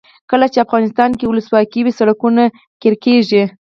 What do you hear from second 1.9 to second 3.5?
سړکونه قیر کیږي.